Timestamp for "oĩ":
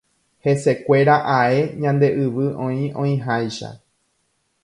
2.69-2.81